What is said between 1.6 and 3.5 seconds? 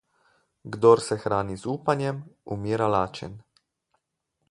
upanjem, umira lačen.